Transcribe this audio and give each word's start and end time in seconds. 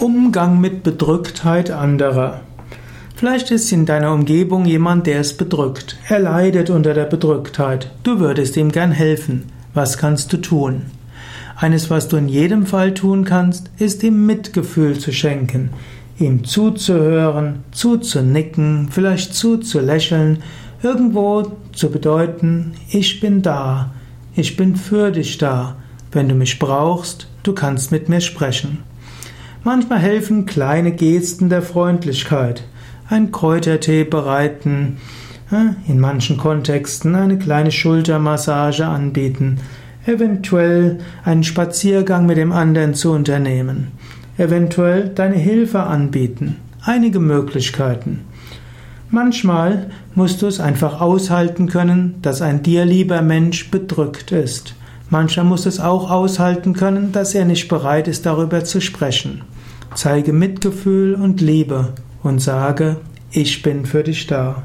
Umgang 0.00 0.62
mit 0.62 0.82
Bedrücktheit 0.82 1.70
anderer. 1.70 2.40
Vielleicht 3.16 3.50
ist 3.50 3.70
in 3.70 3.84
deiner 3.84 4.14
Umgebung 4.14 4.64
jemand, 4.64 5.06
der 5.06 5.20
es 5.20 5.36
bedrückt. 5.36 5.98
Er 6.08 6.20
leidet 6.20 6.70
unter 6.70 6.94
der 6.94 7.04
Bedrücktheit. 7.04 7.90
Du 8.02 8.18
würdest 8.18 8.56
ihm 8.56 8.72
gern 8.72 8.92
helfen. 8.92 9.52
Was 9.74 9.98
kannst 9.98 10.32
du 10.32 10.38
tun? 10.38 10.86
Eines, 11.54 11.90
was 11.90 12.08
du 12.08 12.16
in 12.16 12.28
jedem 12.28 12.64
Fall 12.64 12.94
tun 12.94 13.26
kannst, 13.26 13.70
ist 13.76 14.02
ihm 14.02 14.24
Mitgefühl 14.24 14.98
zu 14.98 15.12
schenken, 15.12 15.68
ihm 16.18 16.44
zuzuhören, 16.44 17.64
zuzunicken, 17.70 18.88
vielleicht 18.90 19.34
zuzulächeln, 19.34 20.42
irgendwo 20.82 21.58
zu 21.74 21.90
bedeuten, 21.90 22.72
ich 22.88 23.20
bin 23.20 23.42
da, 23.42 23.92
ich 24.34 24.56
bin 24.56 24.76
für 24.76 25.10
dich 25.10 25.36
da. 25.36 25.76
Wenn 26.10 26.26
du 26.26 26.34
mich 26.34 26.58
brauchst, 26.58 27.28
du 27.42 27.52
kannst 27.52 27.92
mit 27.92 28.08
mir 28.08 28.22
sprechen. 28.22 28.89
Manchmal 29.62 29.98
helfen 29.98 30.46
kleine 30.46 30.90
Gesten 30.92 31.50
der 31.50 31.60
Freundlichkeit. 31.60 32.62
Ein 33.08 33.30
Kräutertee 33.30 34.04
bereiten, 34.04 34.96
in 35.86 36.00
manchen 36.00 36.38
Kontexten 36.38 37.14
eine 37.14 37.38
kleine 37.38 37.70
Schultermassage 37.70 38.86
anbieten, 38.86 39.58
eventuell 40.06 40.98
einen 41.24 41.44
Spaziergang 41.44 42.24
mit 42.24 42.38
dem 42.38 42.52
anderen 42.52 42.94
zu 42.94 43.12
unternehmen, 43.12 43.88
eventuell 44.38 45.10
deine 45.10 45.36
Hilfe 45.36 45.82
anbieten. 45.82 46.56
Einige 46.82 47.20
Möglichkeiten. 47.20 48.20
Manchmal 49.10 49.90
musst 50.14 50.40
du 50.40 50.46
es 50.46 50.60
einfach 50.60 51.02
aushalten 51.02 51.68
können, 51.68 52.14
dass 52.22 52.40
ein 52.40 52.62
dir 52.62 52.86
lieber 52.86 53.20
Mensch 53.20 53.70
bedrückt 53.70 54.32
ist. 54.32 54.74
Mancher 55.10 55.42
muss 55.42 55.66
es 55.66 55.80
auch 55.80 56.08
aushalten 56.08 56.72
können, 56.72 57.10
dass 57.10 57.34
er 57.34 57.44
nicht 57.44 57.68
bereit 57.68 58.06
ist, 58.06 58.26
darüber 58.26 58.64
zu 58.64 58.80
sprechen. 58.80 59.42
Zeige 59.94 60.32
Mitgefühl 60.32 61.14
und 61.16 61.40
Liebe 61.40 61.94
und 62.22 62.38
sage, 62.38 62.96
ich 63.32 63.62
bin 63.62 63.86
für 63.86 64.04
dich 64.04 64.28
da. 64.28 64.62